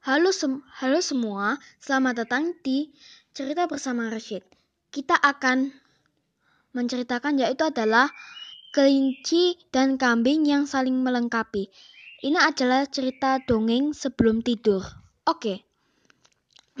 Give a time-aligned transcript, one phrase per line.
[0.00, 2.88] Halo, sem halo semua, selamat datang di
[3.36, 4.40] Cerita Bersama Rashid.
[4.88, 5.76] Kita akan
[6.72, 8.08] menceritakan yaitu adalah
[8.72, 11.68] kelinci dan kambing yang saling melengkapi.
[12.24, 14.80] Ini adalah cerita dongeng sebelum tidur.
[15.28, 15.68] Oke.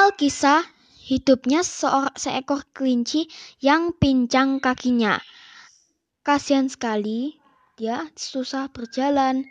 [0.00, 0.64] Alkisah
[1.04, 3.28] hidupnya seor seekor kelinci
[3.60, 5.20] yang pincang kakinya.
[6.24, 7.41] Kasihan sekali,
[7.82, 9.42] dia susah berjalan.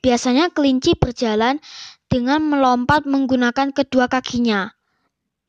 [0.00, 1.60] Biasanya kelinci berjalan
[2.08, 4.72] dengan melompat menggunakan kedua kakinya.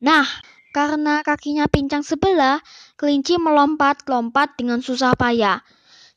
[0.04, 0.28] Nah,
[0.76, 2.60] karena kakinya pincang sebelah,
[3.00, 5.64] kelinci melompat-lompat dengan susah payah.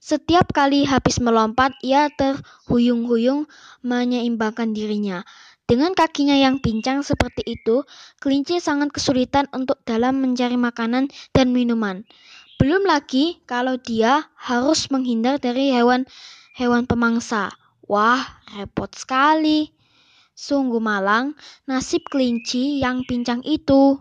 [0.04, 3.48] Setiap kali habis melompat, ia terhuyung-huyung
[3.80, 5.24] menyeimbangkan dirinya.
[5.72, 7.88] Dengan kakinya yang pincang seperti itu,
[8.20, 12.04] kelinci sangat kesulitan untuk dalam mencari makanan dan minuman.
[12.59, 17.55] Belum lagi kalau dia harus menghindar dari hewan-hewan pemangsa.
[17.88, 18.20] Wah,
[18.52, 19.72] repot sekali.
[20.35, 23.96] Sungguh malang nasib kelinci yang pincang itu.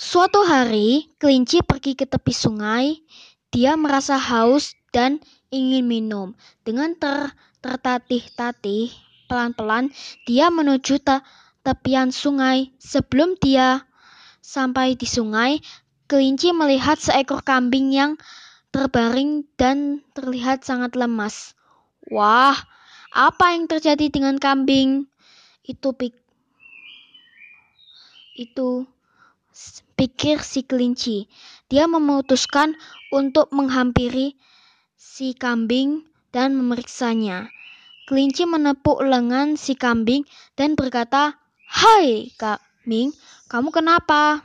[0.00, 2.96] Suatu hari, kelinci pergi ke tepi sungai.
[3.52, 5.20] Dia merasa haus dan
[5.52, 6.32] ingin minum.
[6.64, 7.28] Dengan ter
[7.60, 8.88] tertatih-tatih,
[9.28, 9.92] pelan-pelan
[10.24, 11.20] dia menuju te
[11.60, 12.72] tepian sungai.
[12.80, 13.84] Sebelum dia
[14.40, 15.62] sampai di sungai,
[16.04, 18.20] Kelinci melihat seekor kambing yang
[18.68, 21.56] terbaring dan terlihat sangat lemas.
[22.12, 22.58] Wah,
[23.14, 25.08] apa yang terjadi dengan kambing?
[25.64, 26.12] Itu pik
[28.34, 28.82] itu
[29.94, 31.30] pikir si kelinci.
[31.70, 32.74] Dia memutuskan
[33.14, 34.34] untuk menghampiri
[34.98, 36.02] si kambing
[36.34, 37.48] dan memeriksanya.
[38.04, 40.26] Kelinci menepuk lengan si kambing
[40.58, 41.38] dan berkata,
[41.70, 43.14] "Hai, kambing,
[43.48, 44.42] kamu kenapa?"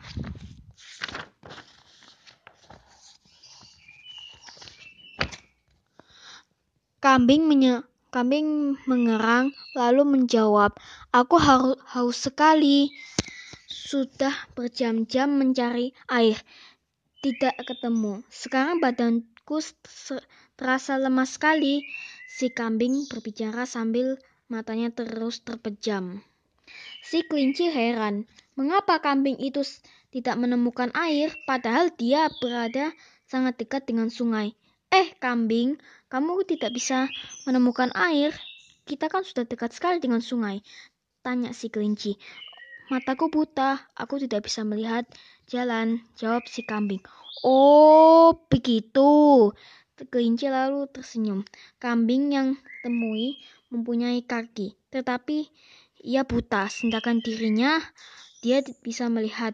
[7.00, 7.80] Kambing menye
[8.12, 10.76] kambing mengerang lalu menjawab,
[11.16, 12.92] "Aku haus, haus sekali.
[13.72, 16.36] Sudah berjam-jam mencari air,
[17.24, 18.20] tidak ketemu.
[18.28, 19.64] Sekarang badanku
[20.60, 21.88] terasa lemas sekali."
[22.28, 24.20] Si kambing berbicara sambil
[24.52, 26.20] matanya terus terpejam.
[27.00, 28.28] Si kelinci heran,
[28.60, 29.64] mengapa kambing itu
[30.12, 32.92] tidak menemukan air padahal dia berada
[33.24, 34.52] sangat dekat dengan sungai.
[34.90, 35.78] Eh, kambing,
[36.10, 37.06] kamu tidak bisa
[37.46, 38.34] menemukan air.
[38.90, 40.66] Kita kan sudah dekat sekali dengan sungai.
[41.22, 42.18] Tanya si kelinci.
[42.90, 45.06] Mataku buta, aku tidak bisa melihat
[45.46, 46.02] jalan.
[46.18, 47.06] Jawab si kambing.
[47.46, 49.54] Oh, begitu.
[50.10, 51.46] Kelinci lalu tersenyum.
[51.78, 53.38] Kambing yang temui
[53.70, 55.54] mempunyai kaki, tetapi
[56.02, 56.66] ia buta.
[56.66, 57.78] Sedangkan dirinya,
[58.42, 59.54] dia bisa melihat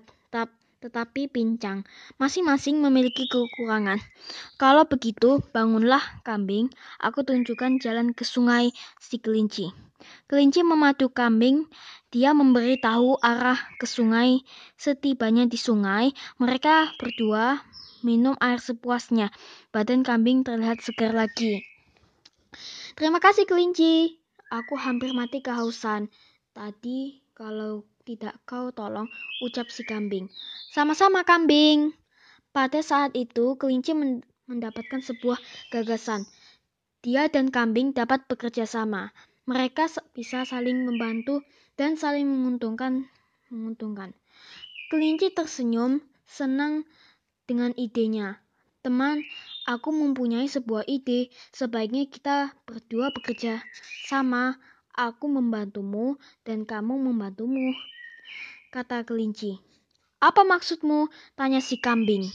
[0.85, 1.81] tetapi pincang.
[2.21, 3.97] Masing-masing memiliki kekurangan.
[4.61, 6.69] Kalau begitu, bangunlah kambing.
[7.01, 8.69] Aku tunjukkan jalan ke sungai
[9.01, 9.73] si kelinci.
[10.29, 11.65] Kelinci memadu kambing.
[12.13, 14.45] Dia memberi tahu arah ke sungai.
[14.77, 17.65] Setibanya di sungai, mereka berdua
[18.05, 19.33] minum air sepuasnya.
[19.73, 21.65] Badan kambing terlihat segar lagi.
[22.93, 24.21] Terima kasih kelinci.
[24.53, 26.13] Aku hampir mati kehausan.
[26.53, 29.11] Tadi kalau tidak kau tolong,
[29.43, 30.31] ucap si kambing.
[30.71, 31.91] Sama-sama kambing.
[32.55, 33.91] Pada saat itu, kelinci
[34.47, 35.35] mendapatkan sebuah
[35.67, 36.23] gagasan.
[37.03, 39.11] Dia dan kambing dapat bekerja sama.
[39.45, 41.43] Mereka bisa saling membantu
[41.75, 43.11] dan saling menguntungkan.
[43.51, 44.09] menguntungkan.
[44.89, 46.87] Kelinci tersenyum, senang
[47.45, 48.41] dengan idenya.
[48.81, 49.21] Teman,
[49.69, 51.29] aku mempunyai sebuah ide.
[51.53, 53.61] Sebaiknya kita berdua bekerja
[54.09, 54.57] sama.
[54.95, 56.15] Aku membantumu
[56.47, 57.75] dan kamu membantumu
[58.71, 59.59] kata kelinci.
[60.23, 61.11] Apa maksudmu?
[61.35, 62.31] Tanya si kambing.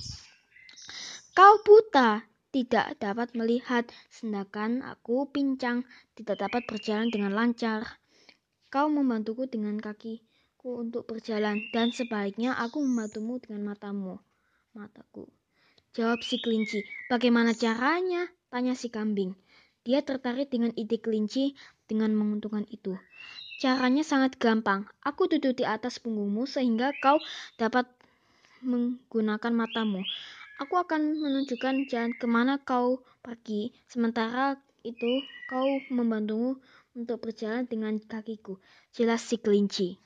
[1.33, 7.97] Kau buta, tidak dapat melihat, sedangkan aku pincang, tidak dapat berjalan dengan lancar.
[8.69, 14.21] Kau membantuku dengan kakiku untuk berjalan, dan sebaliknya aku membantumu dengan matamu,
[14.77, 15.33] mataku.
[15.97, 16.85] Jawab si kelinci.
[17.09, 18.29] Bagaimana caranya?
[18.53, 19.33] Tanya si kambing.
[19.81, 21.57] Dia tertarik dengan ide kelinci
[21.91, 22.95] dengan menguntungkan itu.
[23.59, 24.87] Caranya sangat gampang.
[25.03, 27.19] Aku duduk di atas punggungmu sehingga kau
[27.59, 27.91] dapat
[28.63, 30.07] menggunakan matamu.
[30.63, 33.75] Aku akan menunjukkan jalan ke mana kau pergi.
[33.91, 34.55] Sementara
[34.87, 35.21] itu,
[35.51, 36.63] kau membantumu
[36.95, 38.57] untuk berjalan dengan kakiku.
[38.95, 39.99] Jelas si kelinci.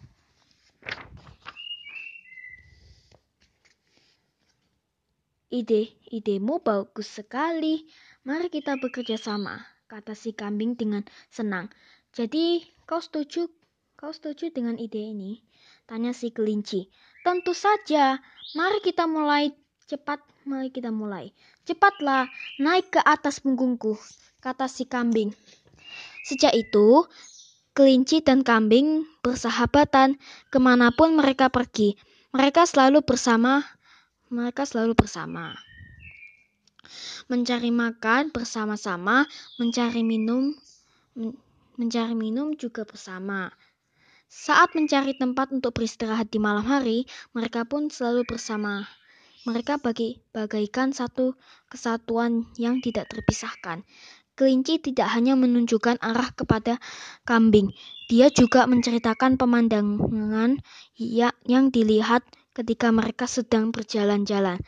[5.55, 7.87] Ide, idemu bagus sekali.
[8.26, 11.69] Mari kita bekerja sama, kata si kambing dengan senang.
[12.15, 13.49] Jadi, Kau setuju?
[13.97, 15.41] Kau setuju dengan ide ini?
[15.89, 16.93] Tanya si kelinci.
[17.25, 18.21] Tentu saja.
[18.53, 19.57] Mari kita mulai
[19.89, 20.21] cepat.
[20.45, 21.33] Mari kita mulai.
[21.65, 22.29] Cepatlah,
[22.61, 23.97] naik ke atas punggungku,
[24.45, 25.33] kata si kambing.
[26.29, 27.09] Sejak itu,
[27.73, 30.21] kelinci dan kambing bersahabatan
[30.53, 31.97] ke mana pun mereka pergi.
[32.37, 33.65] Mereka selalu bersama.
[34.29, 35.57] Mereka selalu bersama.
[37.26, 39.25] Mencari makan bersama-sama,
[39.56, 40.55] mencari minum,
[41.79, 43.50] mencari minum juga bersama.
[44.26, 47.06] Saat mencari tempat untuk beristirahat di malam hari,
[47.37, 48.82] mereka pun selalu bersama.
[49.44, 51.37] Mereka bagi bagaikan satu
[51.70, 53.85] kesatuan yang tidak terpisahkan.
[54.35, 56.82] Kelinci tidak hanya menunjukkan arah kepada
[57.23, 57.70] kambing,
[58.11, 60.58] dia juga menceritakan pemandangan
[60.99, 64.58] ya, yang dilihat ketika mereka sedang berjalan-jalan.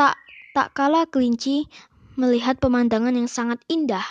[0.00, 0.16] Tak
[0.56, 1.68] tak kala kelinci
[2.16, 4.08] melihat pemandangan yang sangat indah,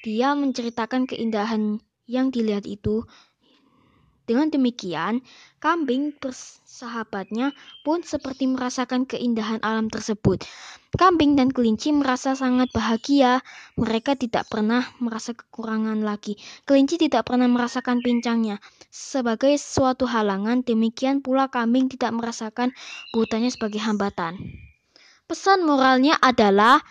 [0.00, 3.04] dia menceritakan keindahan yang dilihat itu
[4.22, 5.20] dengan demikian,
[5.60, 7.52] kambing bersahabatnya
[7.84, 10.40] pun seperti merasakan keindahan alam tersebut.
[10.96, 13.44] Kambing dan kelinci merasa sangat bahagia.
[13.76, 16.40] Mereka tidak pernah merasa kekurangan lagi.
[16.64, 18.56] Kelinci tidak pernah merasakan pincangnya
[18.88, 20.64] sebagai suatu halangan.
[20.64, 22.72] Demikian pula kambing tidak merasakan
[23.12, 24.38] butannya sebagai hambatan.
[25.32, 26.84] Pesan moralnya adalah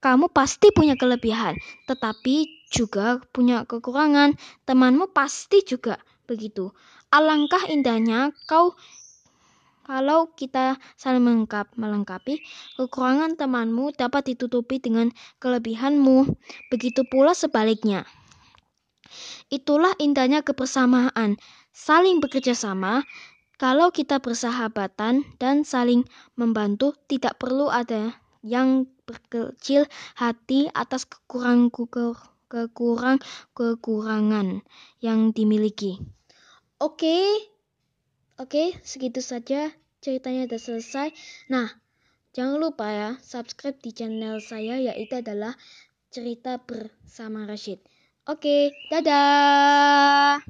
[0.00, 1.52] kamu pasti punya kelebihan,
[1.84, 4.40] tetapi juga punya kekurangan.
[4.64, 6.72] Temanmu pasti juga begitu.
[7.12, 8.72] Alangkah indahnya kau
[9.84, 12.40] kalau kita saling melengkap, melengkapi,
[12.80, 16.32] kekurangan temanmu dapat ditutupi dengan kelebihanmu.
[16.72, 18.08] Begitu pula sebaliknya.
[19.52, 21.36] Itulah indahnya kebersamaan,
[21.76, 23.04] saling bekerja sama.
[23.62, 26.02] Kalau kita bersahabatan dan saling
[26.34, 28.10] membantu, tidak perlu ada
[28.42, 29.86] yang berkecil
[30.18, 31.70] hati atas kekurangan
[32.50, 33.22] kekurang
[33.54, 34.66] kekurangan
[34.98, 36.02] yang dimiliki.
[36.82, 37.22] Oke,
[38.42, 39.70] oke, segitu saja
[40.02, 41.08] ceritanya sudah selesai.
[41.46, 41.70] Nah,
[42.34, 45.54] jangan lupa ya subscribe di channel saya yaitu adalah
[46.10, 47.78] cerita bersama Rashid.
[48.26, 50.42] Oke, dadah.